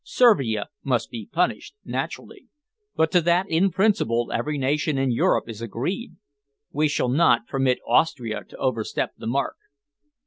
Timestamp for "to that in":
3.11-3.69